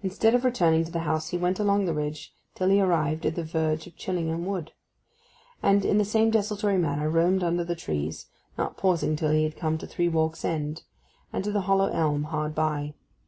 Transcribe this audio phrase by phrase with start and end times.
[0.00, 3.34] Instead of returning to the house he went along the ridge till he arrived at
[3.34, 4.70] the verge of Chillington Wood,
[5.60, 8.26] and in the same desultory manner roamed under the trees,
[8.56, 10.84] not pausing till he had come to Three Walks End,
[11.32, 12.94] and the hollow elm hard by.